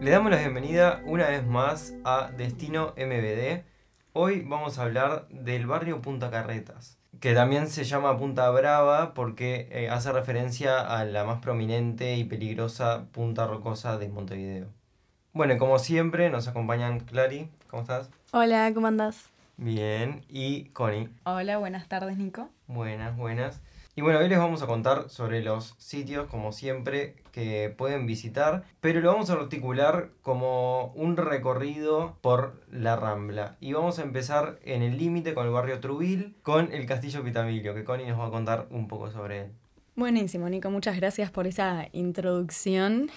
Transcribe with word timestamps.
Le 0.00 0.12
damos 0.12 0.30
la 0.30 0.38
bienvenida 0.38 1.02
una 1.04 1.28
vez 1.28 1.46
más 1.46 1.92
a 2.04 2.30
Destino 2.34 2.94
MBD. 2.96 3.64
Hoy 4.14 4.40
vamos 4.40 4.78
a 4.78 4.84
hablar 4.84 5.28
del 5.28 5.66
barrio 5.66 6.00
Punta 6.00 6.30
Carretas, 6.30 6.98
que 7.20 7.34
también 7.34 7.68
se 7.68 7.84
llama 7.84 8.16
Punta 8.16 8.48
Brava 8.48 9.12
porque 9.12 9.68
eh, 9.70 9.90
hace 9.90 10.10
referencia 10.10 10.80
a 10.80 11.04
la 11.04 11.24
más 11.24 11.42
prominente 11.42 12.16
y 12.16 12.24
peligrosa 12.24 13.08
punta 13.12 13.46
rocosa 13.46 13.98
de 13.98 14.08
Montevideo. 14.08 14.68
Bueno, 15.34 15.58
como 15.58 15.78
siempre 15.78 16.30
nos 16.30 16.48
acompañan 16.48 17.00
Clary, 17.00 17.50
¿cómo 17.68 17.82
estás? 17.82 18.08
Hola, 18.32 18.70
¿cómo 18.72 18.86
andás? 18.86 19.28
Bien, 19.58 20.24
y 20.30 20.64
Connie. 20.70 21.10
Hola, 21.24 21.58
buenas 21.58 21.88
tardes, 21.88 22.16
Nico. 22.16 22.48
Buenas, 22.66 23.14
buenas. 23.18 23.60
Y 24.00 24.02
bueno, 24.02 24.20
hoy 24.20 24.30
les 24.30 24.38
vamos 24.38 24.62
a 24.62 24.66
contar 24.66 25.10
sobre 25.10 25.42
los 25.42 25.74
sitios, 25.76 26.26
como 26.30 26.52
siempre, 26.52 27.16
que 27.32 27.68
pueden 27.76 28.06
visitar, 28.06 28.64
pero 28.80 29.02
lo 29.02 29.12
vamos 29.12 29.28
a 29.28 29.34
articular 29.34 30.08
como 30.22 30.86
un 30.94 31.18
recorrido 31.18 32.16
por 32.22 32.62
la 32.72 32.96
Rambla. 32.96 33.58
Y 33.60 33.74
vamos 33.74 33.98
a 33.98 34.02
empezar 34.02 34.58
en 34.64 34.80
el 34.80 34.96
límite 34.96 35.34
con 35.34 35.44
el 35.44 35.52
barrio 35.52 35.80
Trubil, 35.80 36.34
con 36.42 36.72
el 36.72 36.86
Castillo 36.86 37.22
Pitamilio, 37.22 37.74
que 37.74 37.84
Connie 37.84 38.06
nos 38.06 38.18
va 38.18 38.28
a 38.28 38.30
contar 38.30 38.68
un 38.70 38.88
poco 38.88 39.10
sobre 39.10 39.40
él. 39.42 39.52
Buenísimo, 39.96 40.48
Nico, 40.48 40.70
muchas 40.70 40.96
gracias 40.96 41.30
por 41.30 41.46
esa 41.46 41.88
introducción. 41.92 43.10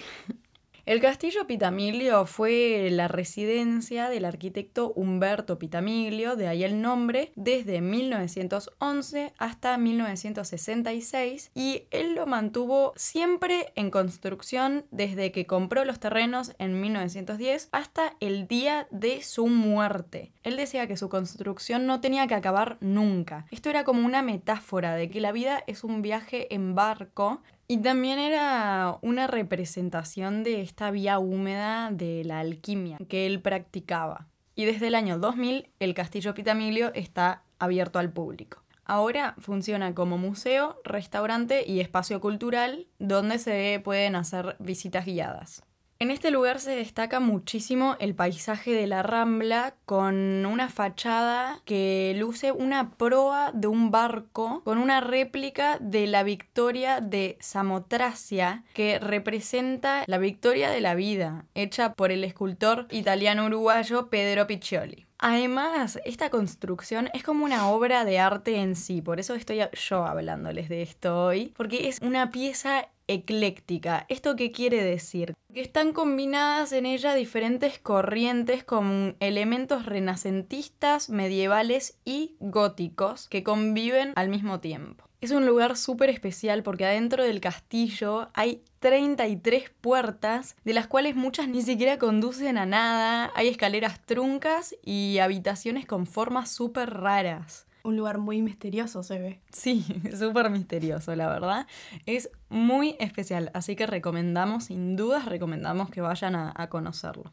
El 0.86 1.00
castillo 1.00 1.48
Pitamilio 1.48 2.26
fue 2.26 2.90
la 2.92 3.08
residencia 3.08 4.10
del 4.10 4.26
arquitecto 4.26 4.92
Humberto 4.92 5.58
Pitamilio, 5.58 6.36
de 6.36 6.50
ahí 6.50 6.66
el 6.66 6.82
nombre, 6.82 7.32
desde 7.38 7.80
1911 7.80 9.32
hasta 9.38 9.78
1966 9.78 11.52
y 11.56 11.84
él 11.90 12.16
lo 12.16 12.26
mantuvo 12.26 12.92
siempre 12.98 13.72
en 13.76 13.92
construcción 13.92 14.86
desde 14.92 15.32
que 15.32 15.48
compró 15.48 15.86
los 15.86 16.02
terrenos 16.02 16.52
en 16.60 16.82
1910 16.82 17.70
hasta 17.72 18.18
el 18.20 18.50
día 18.50 18.90
de 18.92 19.22
su 19.22 19.48
muerte. 19.48 20.34
Él 20.44 20.58
decía 20.58 20.86
que 20.86 20.98
su 20.98 21.08
construcción 21.08 21.86
no 21.88 22.02
tenía 22.02 22.28
que 22.28 22.36
acabar 22.36 22.78
nunca. 22.82 23.46
Esto 23.52 23.70
era 23.70 23.86
como 23.86 24.06
una 24.06 24.22
metáfora 24.22 24.96
de 24.96 25.10
que 25.10 25.22
la 25.22 25.32
vida 25.32 25.64
es 25.66 25.86
un 25.86 26.02
viaje 26.02 26.54
en 26.54 26.76
barco 26.76 27.42
y 27.68 27.78
también 27.78 28.20
era 28.20 28.98
una 29.02 29.28
representación 29.28 30.44
de 30.44 30.62
esta 30.62 30.92
vía 30.92 31.20
húmeda 31.20 31.90
de 31.92 32.24
la 32.24 32.40
alquimia 32.40 32.98
que 33.08 33.26
él 33.26 33.42
practicaba. 33.42 34.28
Y 34.56 34.66
desde 34.66 34.88
el 34.88 34.96
año 34.96 35.18
2000 35.18 35.70
el 35.80 35.94
Castillo 35.94 36.34
Pitamilio 36.34 36.94
está 36.94 37.44
abierto 37.60 38.00
al 38.00 38.12
público. 38.12 38.64
Ahora 38.86 39.36
funciona 39.40 39.96
como 39.96 40.18
museo, 40.18 40.82
restaurante 40.84 41.64
y 41.66 41.80
espacio 41.80 42.20
cultural 42.20 42.88
donde 43.00 43.40
se 43.40 43.82
pueden 43.84 44.16
hacer 44.16 44.58
visitas 44.60 45.06
guiadas. 45.06 45.64
En 46.04 46.12
este 46.12 46.32
lugar 46.32 46.60
se 46.60 46.72
destaca 46.72 47.22
muchísimo 47.22 47.96
el 47.98 48.14
paisaje 48.14 48.72
de 48.72 48.88
la 48.88 49.04
Rambla 49.04 49.76
con 49.86 50.46
una 50.46 50.68
fachada 50.68 51.62
que 51.64 52.14
luce 52.18 52.52
una 52.52 52.92
proa 52.98 53.52
de 53.54 53.68
un 53.68 53.90
barco 53.90 54.62
con 54.66 54.80
una 54.80 55.00
réplica 55.00 55.78
de 55.80 56.06
la 56.08 56.24
victoria 56.24 57.00
de 57.00 57.38
Samotracia 57.40 58.66
que 58.74 59.00
representa 59.00 60.04
la 60.08 60.18
victoria 60.18 60.70
de 60.72 60.82
la 60.82 60.94
vida, 60.94 61.46
hecha 61.56 61.94
por 61.94 62.12
el 62.12 62.26
escultor 62.26 62.86
italiano-uruguayo 62.92 64.10
Pedro 64.10 64.46
Piccioli. 64.46 65.08
Además, 65.26 66.02
esta 66.04 66.30
construcción 66.30 67.10
es 67.14 67.24
como 67.24 67.46
una 67.46 67.70
obra 67.70 68.04
de 68.04 68.20
arte 68.20 68.58
en 68.58 68.76
sí, 68.76 69.02
por 69.02 69.22
eso 69.22 69.36
estoy 69.36 69.62
yo 69.72 70.06
hablándoles 70.06 70.68
de 70.68 70.82
esto 70.82 71.28
hoy, 71.28 71.54
porque 71.56 71.88
es 71.88 72.02
una 72.02 72.30
pieza 72.30 72.90
ecléctica. 73.08 74.06
¿Esto 74.10 74.36
qué 74.36 74.52
quiere 74.52 74.84
decir? 74.84 75.34
Que 75.54 75.62
están 75.62 75.94
combinadas 75.94 76.72
en 76.72 76.86
ella 76.86 77.14
diferentes 77.14 77.80
corrientes 77.80 78.64
con 78.64 79.16
elementos 79.20 79.86
renacentistas, 79.86 81.10
medievales 81.10 81.98
y 82.06 82.36
góticos 82.40 83.28
que 83.30 83.44
conviven 83.44 84.14
al 84.16 84.30
mismo 84.30 84.60
tiempo. 84.60 85.06
Es 85.22 85.32
un 85.32 85.46
lugar 85.46 85.78
súper 85.78 86.10
especial 86.10 86.64
porque 86.64 86.86
adentro 86.86 87.24
del 87.24 87.40
castillo 87.40 88.30
hay 88.34 88.62
33 88.80 89.70
puertas, 89.80 90.58
de 90.66 90.74
las 90.74 90.88
cuales 90.88 91.16
muchas 91.16 91.48
ni 91.48 91.62
siquiera 91.62 91.98
conducen 91.98 92.58
a 92.58 92.66
nada, 92.66 93.32
hay 93.34 93.48
escaleras 93.48 94.06
truncas 94.06 94.76
y 94.84 95.20
habitaciones 95.20 95.86
con 95.86 96.08
formas 96.08 96.52
súper 96.52 96.90
raras 96.90 97.68
un 97.84 97.98
lugar 97.98 98.18
muy 98.18 98.42
misterioso 98.42 99.04
se 99.04 99.20
ve. 99.20 99.42
Sí, 99.52 99.86
súper 100.18 100.50
misterioso, 100.50 101.16
la 101.16 101.28
verdad. 101.28 101.68
Es 102.06 102.30
muy 102.50 102.96
especial, 103.00 103.52
así 103.54 103.76
que 103.76 103.86
recomendamos, 103.86 104.66
sin 104.66 104.96
dudas 104.96 105.26
recomendamos 105.26 105.90
que 105.90 106.02
vayan 106.02 106.36
a, 106.36 106.70
conocerlo. 106.70 107.32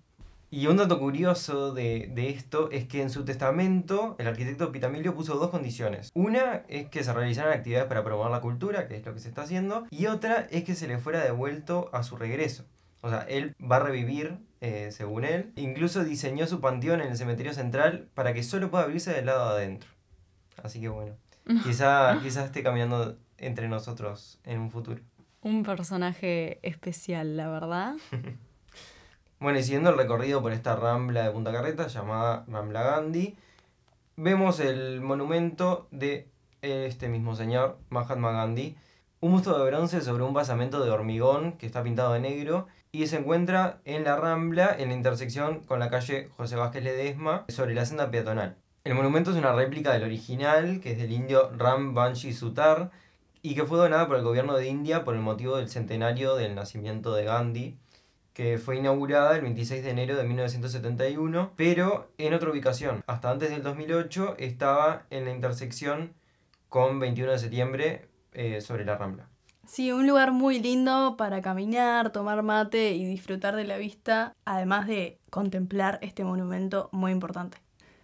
Y 0.50 0.66
un 0.66 0.76
dato 0.76 0.98
curioso 0.98 1.72
de, 1.72 2.12
esto 2.28 2.70
es 2.72 2.86
que 2.86 3.00
en 3.00 3.10
su 3.10 3.24
testamento 3.24 4.16
el 4.18 4.26
arquitecto 4.26 4.72
Pitamilio 4.72 5.14
puso 5.14 5.36
dos 5.36 5.50
condiciones. 5.50 6.10
Una 6.12 6.64
es 6.68 6.88
que 6.88 7.04
se 7.04 7.12
realizaran 7.12 7.52
actividades 7.52 7.86
para 7.86 8.02
promover 8.02 8.32
la 8.32 8.40
cultura, 8.40 8.88
que 8.88 8.96
es 8.96 9.06
lo 9.06 9.14
que 9.14 9.20
se 9.20 9.28
está 9.28 9.42
haciendo, 9.42 9.86
y 9.90 10.06
otra 10.06 10.48
es 10.50 10.64
que 10.64 10.74
se 10.74 10.88
le 10.88 10.98
fuera 10.98 11.22
devuelto 11.22 11.88
a 11.92 12.02
su 12.02 12.16
regreso. 12.16 12.64
O 13.02 13.08
sea, 13.08 13.20
él 13.28 13.54
va 13.60 13.76
a 13.76 13.80
revivir, 13.80 14.38
eh, 14.60 14.90
según 14.90 15.24
él. 15.24 15.52
Incluso 15.56 16.04
diseñó 16.04 16.46
su 16.46 16.60
panteón 16.60 17.00
en 17.00 17.08
el 17.08 17.16
cementerio 17.16 17.54
central 17.54 18.08
para 18.14 18.34
que 18.34 18.42
solo 18.42 18.70
pueda 18.70 18.84
abrirse 18.84 19.12
del 19.12 19.26
lado 19.26 19.54
de 19.54 19.62
adentro. 19.62 19.89
Así 20.62 20.80
que 20.80 20.88
bueno, 20.88 21.16
quizá, 21.64 22.18
quizá 22.22 22.44
esté 22.44 22.62
caminando 22.62 23.16
entre 23.38 23.68
nosotros 23.68 24.38
en 24.44 24.60
un 24.60 24.70
futuro. 24.70 25.02
Un 25.42 25.62
personaje 25.62 26.58
especial, 26.62 27.36
la 27.36 27.48
verdad. 27.48 27.94
bueno, 29.40 29.58
y 29.58 29.62
siguiendo 29.62 29.90
el 29.90 29.96
recorrido 29.96 30.42
por 30.42 30.52
esta 30.52 30.76
rambla 30.76 31.24
de 31.24 31.30
Punta 31.30 31.52
Carreta 31.52 31.86
llamada 31.86 32.44
Rambla 32.46 32.82
Gandhi, 32.82 33.36
vemos 34.16 34.60
el 34.60 35.00
monumento 35.00 35.88
de 35.90 36.28
este 36.60 37.08
mismo 37.08 37.34
señor, 37.34 37.78
Mahatma 37.88 38.32
Gandhi, 38.32 38.76
un 39.20 39.32
busto 39.32 39.58
de 39.58 39.70
bronce 39.70 40.00
sobre 40.00 40.24
un 40.24 40.34
basamento 40.34 40.84
de 40.84 40.90
hormigón 40.90 41.52
que 41.52 41.66
está 41.66 41.82
pintado 41.82 42.12
de 42.12 42.20
negro 42.20 42.68
y 42.92 43.06
se 43.06 43.18
encuentra 43.18 43.80
en 43.84 44.04
la 44.04 44.16
Rambla 44.16 44.74
en 44.78 44.88
la 44.88 44.94
intersección 44.94 45.60
con 45.60 45.78
la 45.78 45.90
calle 45.90 46.28
José 46.36 46.56
Vázquez 46.56 46.82
Ledesma 46.82 47.44
sobre 47.48 47.74
la 47.74 47.84
senda 47.86 48.10
peatonal. 48.10 48.56
El 48.82 48.94
monumento 48.94 49.30
es 49.30 49.36
una 49.36 49.52
réplica 49.52 49.92
del 49.92 50.04
original, 50.04 50.80
que 50.80 50.92
es 50.92 50.98
del 50.98 51.12
indio 51.12 51.50
Ram 51.54 51.92
Banshi 51.92 52.32
Sutar, 52.32 52.90
y 53.42 53.54
que 53.54 53.64
fue 53.64 53.76
donada 53.76 54.06
por 54.08 54.16
el 54.16 54.24
gobierno 54.24 54.56
de 54.56 54.68
India 54.68 55.04
por 55.04 55.14
el 55.14 55.20
motivo 55.20 55.58
del 55.58 55.68
centenario 55.68 56.34
del 56.34 56.54
nacimiento 56.54 57.12
de 57.14 57.24
Gandhi, 57.24 57.78
que 58.32 58.56
fue 58.56 58.78
inaugurada 58.78 59.36
el 59.36 59.42
26 59.42 59.84
de 59.84 59.90
enero 59.90 60.16
de 60.16 60.24
1971, 60.24 61.52
pero 61.56 62.10
en 62.16 62.32
otra 62.32 62.50
ubicación. 62.50 63.04
Hasta 63.06 63.30
antes 63.30 63.50
del 63.50 63.62
2008 63.62 64.36
estaba 64.38 65.04
en 65.10 65.26
la 65.26 65.32
intersección 65.32 66.14
con 66.70 67.00
21 67.00 67.32
de 67.32 67.38
septiembre 67.38 68.08
eh, 68.32 68.62
sobre 68.62 68.86
la 68.86 68.96
Rambla. 68.96 69.28
Sí, 69.66 69.92
un 69.92 70.06
lugar 70.06 70.32
muy 70.32 70.58
lindo 70.58 71.16
para 71.18 71.42
caminar, 71.42 72.12
tomar 72.12 72.42
mate 72.42 72.92
y 72.92 73.04
disfrutar 73.04 73.56
de 73.56 73.64
la 73.64 73.76
vista, 73.76 74.34
además 74.46 74.86
de 74.86 75.18
contemplar 75.28 75.98
este 76.00 76.24
monumento 76.24 76.88
muy 76.92 77.12
importante. 77.12 77.58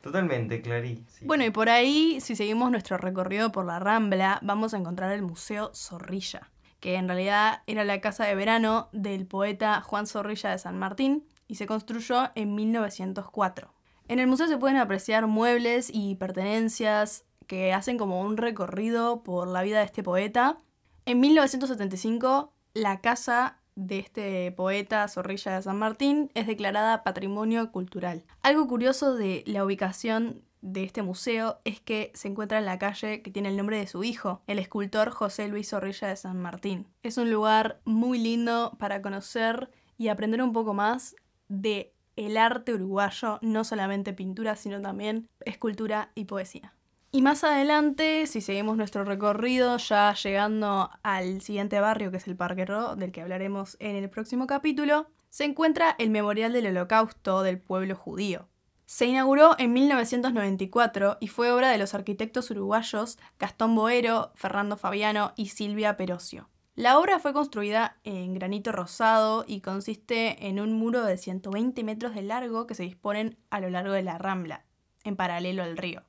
Totalmente, 0.06 0.62
Clarí. 0.62 1.05
Bueno, 1.22 1.44
y 1.44 1.50
por 1.50 1.69
ahí, 1.69 2.21
si 2.21 2.37
seguimos 2.37 2.71
nuestro 2.71 2.97
recorrido 2.97 3.50
por 3.50 3.67
la 3.67 3.81
Rambla, 3.81 4.39
vamos 4.41 4.72
a 4.72 4.77
encontrar 4.77 5.11
el 5.11 5.22
Museo 5.22 5.72
Zorrilla, 5.75 6.53
que 6.78 6.94
en 6.94 7.09
realidad 7.09 7.65
era 7.67 7.83
la 7.83 8.00
casa 8.00 8.25
de 8.25 8.37
verano 8.37 8.89
del 8.93 9.27
poeta 9.27 9.81
Juan 9.81 10.06
Zorrilla 10.06 10.50
de 10.50 10.59
San 10.59 10.78
Martín 10.78 11.27
y 11.49 11.56
se 11.56 11.66
construyó 11.66 12.31
en 12.37 12.55
1904. 12.55 13.75
En 14.06 14.21
el 14.21 14.28
museo 14.28 14.47
se 14.47 14.59
pueden 14.59 14.77
apreciar 14.77 15.27
muebles 15.27 15.91
y 15.93 16.15
pertenencias 16.15 17.25
que 17.49 17.72
hacen 17.72 17.99
como 17.99 18.21
un 18.21 18.37
recorrido 18.37 19.25
por 19.25 19.49
la 19.49 19.62
vida 19.62 19.81
de 19.81 19.87
este 19.87 20.05
poeta. 20.05 20.61
En 21.04 21.19
1975, 21.19 22.53
la 22.75 23.01
casa 23.01 23.59
de 23.77 23.99
este 24.01 24.51
poeta 24.53 25.07
Zorrilla 25.07 25.55
de 25.55 25.63
San 25.63 25.78
Martín 25.78 26.31
es 26.34 26.47
declarada 26.47 27.05
Patrimonio 27.05 27.71
Cultural. 27.71 28.25
Algo 28.43 28.67
curioso 28.67 29.15
de 29.15 29.45
la 29.47 29.65
ubicación 29.65 30.43
de 30.63 30.83
este 30.83 31.03
museo 31.03 31.61
es 31.65 31.81
que 31.81 32.11
se 32.15 32.28
encuentra 32.28 32.59
en 32.59 32.65
la 32.65 32.78
calle 32.78 33.23
que 33.23 33.31
tiene 33.31 33.51
el 33.51 33.57
nombre 33.57 33.78
de 33.78 33.87
su 33.87 34.03
hijo, 34.03 34.43
el 34.49 34.59
escultor 34.59 35.11
José 35.11 35.47
Luis 35.47 35.69
Zorrilla 35.69 36.09
de 36.09 36.17
San 36.17 36.41
Martín. 36.41 36.89
Es 37.03 37.19
un 37.19 37.31
lugar 37.31 37.81
muy 37.84 38.19
lindo 38.19 38.77
para 38.78 39.01
conocer 39.01 39.71
y 39.97 40.09
aprender 40.09 40.43
un 40.43 40.53
poco 40.53 40.75
más 40.75 41.15
de 41.49 41.93
el 42.17 42.39
arte 42.39 42.73
uruguayo, 42.73 43.39
no 43.43 43.63
solamente 43.63 44.15
pintura, 44.15 44.57
sino 44.57 44.81
también 44.81 45.28
escultura 45.45 46.11
y 46.15 46.25
poesía. 46.25 46.76
Y 47.16 47.22
más 47.22 47.45
adelante, 47.45 48.27
si 48.27 48.42
seguimos 48.42 48.77
nuestro 48.77 49.03
recorrido, 49.03 49.78
ya 49.78 50.13
llegando 50.13 50.91
al 51.03 51.41
siguiente 51.41 51.80
barrio, 51.80 52.10
que 52.10 52.18
es 52.18 52.28
el 52.28 52.36
Parque 52.36 52.66
Ro, 52.66 52.95
del 52.95 53.10
que 53.10 53.22
hablaremos 53.22 53.78
en 53.80 53.97
el 53.97 54.10
próximo 54.10 54.47
capítulo, 54.47 55.07
se 55.30 55.45
encuentra 55.45 55.97
el 55.98 56.10
Memorial 56.10 56.53
del 56.53 56.66
Holocausto 56.66 57.42
del 57.42 57.59
pueblo 57.59 57.97
judío. 57.97 58.51
Se 58.84 59.07
inauguró 59.07 59.57
en 59.59 59.72
1994 59.72 61.16
y 61.18 61.28
fue 61.28 61.51
obra 61.51 61.71
de 61.71 61.78
los 61.78 61.95
arquitectos 61.95 62.51
uruguayos 62.51 63.18
Gastón 63.39 63.74
Boero, 63.74 64.33
Fernando 64.34 64.77
Fabiano 64.77 65.33
y 65.36 65.48
Silvia 65.48 65.97
Perocio. 65.97 66.51
La 66.74 66.98
obra 66.98 67.18
fue 67.18 67.33
construida 67.33 67.97
en 68.04 68.34
granito 68.34 68.72
rosado 68.72 69.47
y 69.48 69.63
consiste 69.63 70.48
en 70.48 70.60
un 70.60 70.74
muro 70.74 71.03
de 71.03 71.16
120 71.16 71.83
metros 71.83 72.15
de 72.15 72.21
largo 72.21 72.66
que 72.66 72.74
se 72.74 72.83
disponen 72.83 73.39
a 73.48 73.60
lo 73.60 73.71
largo 73.71 73.95
de 73.95 74.03
la 74.03 74.18
rambla, 74.18 74.66
en 75.03 75.16
paralelo 75.16 75.63
al 75.63 75.78
río. 75.78 76.03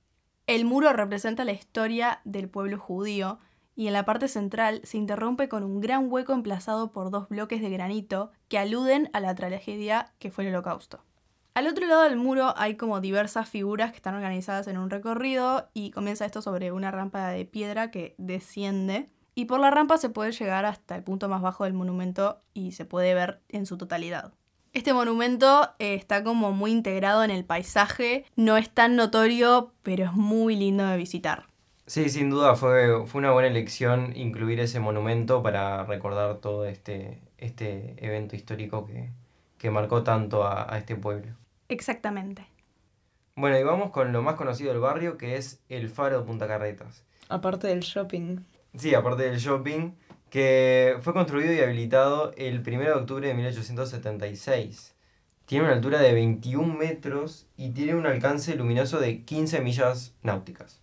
El 0.48 0.64
muro 0.64 0.94
representa 0.94 1.44
la 1.44 1.52
historia 1.52 2.22
del 2.24 2.48
pueblo 2.48 2.80
judío 2.80 3.40
y 3.76 3.88
en 3.88 3.94
la 3.94 4.06
parte 4.06 4.30
central 4.30 4.80
se 4.86 4.98
interrumpe 4.98 5.50
con 5.50 5.66
un 5.66 5.82
gran 5.82 6.10
hueco 6.10 6.32
emplazado 6.32 6.94
por 6.94 7.12
dos 7.12 7.28
bloques 7.28 7.62
de 7.62 7.70
granito 7.70 8.32
que 8.48 8.58
aluden 8.58 9.10
a 9.12 9.20
la 9.20 9.36
tragedia 9.36 10.14
que 10.20 10.32
fue 10.32 10.46
el 10.46 10.52
holocausto. 10.52 11.04
Al 11.54 11.68
otro 11.68 11.86
lado 11.86 12.04
del 12.04 12.16
muro 12.16 12.54
hay 12.56 12.78
como 12.78 13.02
diversas 13.02 13.50
figuras 13.50 13.92
que 13.92 13.98
están 13.98 14.16
organizadas 14.16 14.68
en 14.68 14.78
un 14.78 14.90
recorrido 14.90 15.68
y 15.74 15.92
comienza 15.92 16.26
esto 16.26 16.42
sobre 16.42 16.72
una 16.72 16.92
rampa 16.92 17.28
de 17.28 17.44
piedra 17.44 17.92
que 17.92 18.16
desciende 18.18 19.10
y 19.36 19.46
por 19.46 19.60
la 19.60 19.70
rampa 19.70 19.98
se 19.98 20.10
puede 20.10 20.32
llegar 20.32 20.64
hasta 20.64 20.96
el 20.96 21.04
punto 21.04 21.28
más 21.28 21.42
bajo 21.42 21.66
del 21.66 21.74
monumento 21.74 22.42
y 22.54 22.72
se 22.72 22.86
puede 22.86 23.14
ver 23.14 23.42
en 23.50 23.66
su 23.66 23.78
totalidad. 23.78 24.34
Este 24.78 24.94
monumento 24.94 25.72
eh, 25.80 25.96
está 25.96 26.24
como 26.24 26.52
muy 26.52 26.70
integrado 26.72 27.24
en 27.24 27.32
el 27.32 27.44
paisaje, 27.44 28.26
no 28.36 28.58
es 28.58 28.70
tan 28.70 28.96
notorio, 28.96 29.72
pero 29.82 30.04
es 30.06 30.14
muy 30.14 30.56
lindo 30.56 30.86
de 30.86 30.98
visitar. 30.98 31.48
Sí, 31.88 32.10
sin 32.10 32.30
duda 32.30 32.56
fue, 32.56 33.08
fue 33.08 33.18
una 33.18 33.32
buena 33.32 33.48
elección 33.48 34.16
incluir 34.16 34.60
ese 34.60 34.80
monumento 34.80 35.42
para 35.42 35.84
recordar 35.86 36.38
todo 36.38 36.66
este, 36.68 37.20
este 37.40 37.96
evento 38.06 38.36
histórico 38.36 38.86
que, 38.86 39.10
que 39.58 39.72
marcó 39.72 40.04
tanto 40.04 40.44
a, 40.44 40.72
a 40.72 40.78
este 40.78 40.96
pueblo. 40.96 41.34
Exactamente. 41.70 42.46
Bueno, 43.36 43.58
y 43.58 43.64
vamos 43.64 43.90
con 43.90 44.14
lo 44.14 44.22
más 44.22 44.36
conocido 44.36 44.72
del 44.74 44.80
barrio, 44.80 45.18
que 45.18 45.38
es 45.38 45.60
el 45.70 45.90
Faro 45.90 46.20
de 46.20 46.26
Punta 46.28 46.46
Carretas. 46.46 47.04
Aparte 47.30 47.66
del 47.66 47.80
shopping. 47.80 48.42
Sí, 48.76 48.94
aparte 48.94 49.24
del 49.24 49.40
shopping, 49.40 49.94
que 50.30 50.98
fue 51.02 51.14
construido 51.14 51.54
y 51.54 51.60
habilitado 51.60 52.34
el 52.38 52.60
1 52.60 52.80
de 52.80 52.92
octubre 52.92 53.28
de 53.28 53.34
1876. 53.34 54.96
Tiene 55.46 55.66
una 55.66 55.74
altura 55.74 56.00
de 56.00 56.14
21 56.14 56.74
metros 56.74 57.48
y 57.56 57.70
tiene 57.70 57.96
un 57.96 58.06
alcance 58.06 58.56
luminoso 58.56 59.00
de 59.00 59.24
15 59.24 59.62
millas 59.62 60.14
náuticas. 60.22 60.82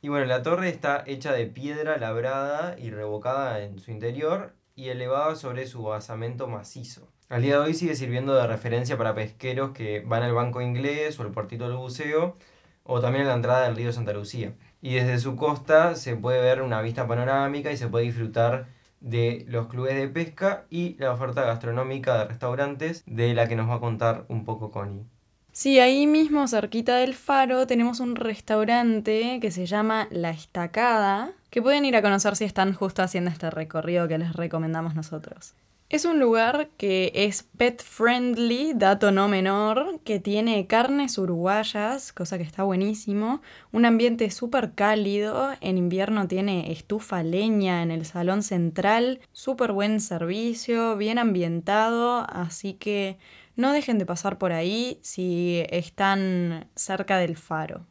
Y 0.00 0.08
bueno, 0.08 0.26
la 0.26 0.42
torre 0.42 0.68
está 0.68 1.02
hecha 1.06 1.32
de 1.32 1.46
piedra 1.46 1.98
labrada 1.98 2.76
y 2.78 2.90
revocada 2.90 3.62
en 3.62 3.78
su 3.78 3.90
interior 3.90 4.54
y 4.74 4.88
elevada 4.88 5.36
sobre 5.36 5.66
su 5.66 5.82
basamento 5.82 6.46
macizo. 6.46 7.08
Al 7.28 7.42
día 7.42 7.54
de 7.54 7.64
hoy 7.64 7.74
sigue 7.74 7.96
sirviendo 7.96 8.34
de 8.34 8.46
referencia 8.46 8.96
para 8.96 9.14
pesqueros 9.14 9.72
que 9.72 10.00
van 10.06 10.22
al 10.22 10.32
banco 10.32 10.62
inglés 10.62 11.18
o 11.18 11.22
al 11.22 11.32
puertito 11.32 11.68
del 11.68 11.76
buceo 11.76 12.36
o 12.84 13.00
también 13.00 13.24
a 13.24 13.28
la 13.28 13.34
entrada 13.34 13.64
del 13.64 13.76
río 13.76 13.92
Santa 13.92 14.12
Lucía. 14.12 14.54
Y 14.80 14.94
desde 14.94 15.18
su 15.18 15.34
costa 15.34 15.96
se 15.96 16.14
puede 16.16 16.40
ver 16.40 16.62
una 16.62 16.80
vista 16.82 17.08
panorámica 17.08 17.72
y 17.72 17.76
se 17.76 17.88
puede 17.88 18.04
disfrutar 18.04 18.68
de 19.00 19.44
los 19.48 19.68
clubes 19.68 19.96
de 19.96 20.08
pesca 20.08 20.64
y 20.70 20.96
la 20.98 21.12
oferta 21.12 21.42
gastronómica 21.42 22.18
de 22.18 22.24
restaurantes 22.24 23.02
de 23.06 23.34
la 23.34 23.48
que 23.48 23.56
nos 23.56 23.68
va 23.68 23.74
a 23.74 23.80
contar 23.80 24.24
un 24.28 24.44
poco 24.44 24.70
Connie. 24.70 25.04
Sí, 25.52 25.80
ahí 25.80 26.06
mismo, 26.06 26.46
cerquita 26.48 26.96
del 26.96 27.14
faro, 27.14 27.66
tenemos 27.66 28.00
un 28.00 28.14
restaurante 28.14 29.38
que 29.40 29.50
se 29.50 29.64
llama 29.64 30.06
La 30.10 30.28
Estacada, 30.28 31.32
que 31.48 31.62
pueden 31.62 31.86
ir 31.86 31.96
a 31.96 32.02
conocer 32.02 32.36
si 32.36 32.44
están 32.44 32.74
justo 32.74 33.02
haciendo 33.02 33.30
este 33.30 33.48
recorrido 33.48 34.06
que 34.06 34.18
les 34.18 34.34
recomendamos 34.34 34.94
nosotros. 34.94 35.54
Es 35.88 36.04
un 36.04 36.18
lugar 36.18 36.70
que 36.76 37.12
es 37.14 37.44
pet 37.44 37.80
friendly, 37.80 38.72
dato 38.74 39.12
no 39.12 39.28
menor, 39.28 40.00
que 40.02 40.18
tiene 40.18 40.66
carnes 40.66 41.16
uruguayas, 41.16 42.12
cosa 42.12 42.38
que 42.38 42.42
está 42.42 42.64
buenísimo, 42.64 43.40
un 43.70 43.84
ambiente 43.84 44.28
súper 44.32 44.72
cálido, 44.74 45.52
en 45.60 45.78
invierno 45.78 46.26
tiene 46.26 46.72
estufa 46.72 47.22
leña 47.22 47.84
en 47.84 47.92
el 47.92 48.04
salón 48.04 48.42
central, 48.42 49.20
súper 49.30 49.70
buen 49.70 50.00
servicio, 50.00 50.96
bien 50.96 51.20
ambientado, 51.20 52.26
así 52.28 52.74
que 52.74 53.18
no 53.54 53.72
dejen 53.72 53.98
de 53.98 54.06
pasar 54.06 54.38
por 54.38 54.50
ahí 54.50 54.98
si 55.02 55.62
están 55.70 56.68
cerca 56.74 57.18
del 57.18 57.36
faro. 57.36 57.86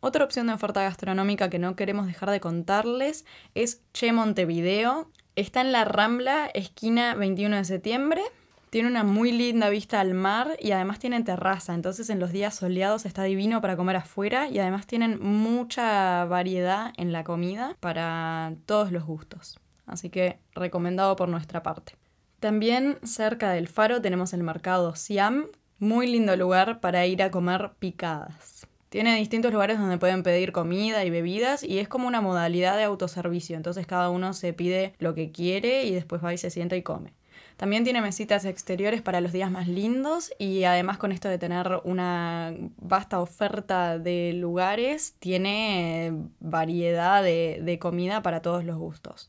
Otra 0.00 0.24
opción 0.24 0.48
de 0.48 0.52
oferta 0.52 0.82
gastronómica 0.82 1.48
que 1.48 1.58
no 1.58 1.76
queremos 1.76 2.06
dejar 2.06 2.30
de 2.30 2.40
contarles 2.40 3.24
es 3.54 3.82
Che 3.94 4.12
Montevideo, 4.12 5.10
Está 5.38 5.60
en 5.60 5.70
la 5.70 5.84
Rambla, 5.84 6.50
esquina 6.52 7.14
21 7.14 7.58
de 7.58 7.64
septiembre. 7.64 8.22
Tiene 8.70 8.88
una 8.88 9.04
muy 9.04 9.30
linda 9.30 9.68
vista 9.68 10.00
al 10.00 10.12
mar 10.12 10.56
y 10.58 10.72
además 10.72 10.98
tiene 10.98 11.22
terraza, 11.22 11.74
entonces 11.74 12.10
en 12.10 12.18
los 12.18 12.32
días 12.32 12.56
soleados 12.56 13.06
está 13.06 13.22
divino 13.22 13.60
para 13.60 13.76
comer 13.76 13.94
afuera 13.94 14.48
y 14.48 14.58
además 14.58 14.88
tienen 14.88 15.22
mucha 15.22 16.24
variedad 16.24 16.92
en 16.96 17.12
la 17.12 17.22
comida 17.22 17.76
para 17.78 18.54
todos 18.66 18.90
los 18.90 19.04
gustos. 19.04 19.60
Así 19.86 20.10
que 20.10 20.40
recomendado 20.56 21.14
por 21.14 21.28
nuestra 21.28 21.62
parte. 21.62 21.92
También 22.40 22.98
cerca 23.04 23.52
del 23.52 23.68
faro 23.68 24.02
tenemos 24.02 24.32
el 24.32 24.42
mercado 24.42 24.96
Siam, 24.96 25.46
muy 25.78 26.08
lindo 26.08 26.36
lugar 26.36 26.80
para 26.80 27.06
ir 27.06 27.22
a 27.22 27.30
comer 27.30 27.70
picadas. 27.78 28.67
Tiene 28.88 29.16
distintos 29.16 29.52
lugares 29.52 29.78
donde 29.78 29.98
pueden 29.98 30.22
pedir 30.22 30.52
comida 30.52 31.04
y 31.04 31.10
bebidas 31.10 31.62
y 31.62 31.78
es 31.78 31.88
como 31.88 32.08
una 32.08 32.20
modalidad 32.20 32.76
de 32.76 32.84
autoservicio. 32.84 33.56
Entonces 33.56 33.86
cada 33.86 34.08
uno 34.10 34.32
se 34.32 34.52
pide 34.52 34.94
lo 34.98 35.14
que 35.14 35.30
quiere 35.30 35.84
y 35.84 35.92
después 35.92 36.24
va 36.24 36.32
y 36.32 36.38
se 36.38 36.50
sienta 36.50 36.76
y 36.76 36.82
come. 36.82 37.12
También 37.58 37.82
tiene 37.82 38.00
mesitas 38.00 38.44
exteriores 38.44 39.02
para 39.02 39.20
los 39.20 39.32
días 39.32 39.50
más 39.50 39.66
lindos 39.66 40.32
y 40.38 40.62
además 40.62 40.96
con 40.96 41.10
esto 41.10 41.28
de 41.28 41.38
tener 41.38 41.80
una 41.82 42.54
vasta 42.80 43.20
oferta 43.20 43.98
de 43.98 44.32
lugares, 44.32 45.16
tiene 45.18 46.12
variedad 46.38 47.22
de, 47.22 47.60
de 47.60 47.78
comida 47.80 48.22
para 48.22 48.42
todos 48.42 48.64
los 48.64 48.78
gustos. 48.78 49.28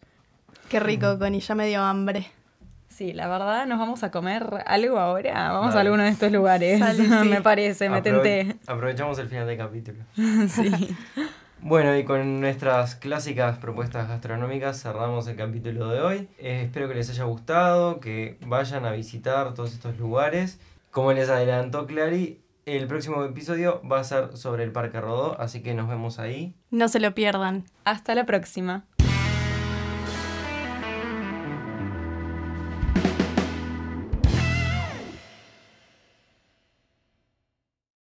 Qué 0.70 0.80
rico, 0.80 1.18
Connie, 1.18 1.40
ya 1.40 1.56
me 1.56 1.68
dio 1.68 1.82
hambre. 1.82 2.28
Sí, 3.00 3.14
la 3.14 3.30
verdad, 3.30 3.66
nos 3.66 3.80
vamos 3.80 4.04
a 4.04 4.12
comer 4.12 4.46
algo 4.66 5.00
ahora. 5.00 5.54
Vamos 5.54 5.74
a 5.74 5.80
alguno 5.80 6.04
de 6.04 6.10
estos 6.10 6.34
lugares. 6.34 6.82
me 7.26 7.40
parece, 7.40 7.90
me 7.90 8.02
tenté. 8.02 8.58
Aprovechamos 8.68 9.18
el 9.20 9.30
final 9.30 9.48
del 9.48 9.58
capítulo. 9.58 10.00
sí. 10.50 10.98
Bueno, 11.62 11.96
y 11.96 12.04
con 12.04 12.42
nuestras 12.42 12.96
clásicas 12.96 13.58
propuestas 13.58 14.10
gastronómicas 14.10 14.82
cerramos 14.82 15.30
el 15.30 15.38
capítulo 15.38 15.88
de 15.88 16.02
hoy. 16.02 16.28
Eh, 16.40 16.64
espero 16.66 16.90
que 16.90 16.96
les 16.96 17.10
haya 17.10 17.24
gustado, 17.24 18.02
que 18.02 18.38
vayan 18.46 18.84
a 18.84 18.92
visitar 18.92 19.54
todos 19.54 19.72
estos 19.72 19.98
lugares. 19.98 20.60
Como 20.92 21.14
les 21.14 21.30
adelantó 21.30 21.88
Clary, 21.88 22.42
el 22.66 22.86
próximo 22.88 23.24
episodio 23.24 23.82
va 23.90 24.02
a 24.02 24.04
ser 24.04 24.36
sobre 24.36 24.66
el 24.66 24.74
Parque 24.74 25.00
Rodó, 25.00 25.40
así 25.40 25.64
que 25.64 25.74
nos 25.74 25.88
vemos 25.88 26.20
ahí. 26.20 26.54
No 26.70 26.90
se 26.90 27.00
lo 27.00 27.16
pierdan. 27.16 27.64
Hasta 27.86 28.14
la 28.14 28.26
próxima. 28.26 28.84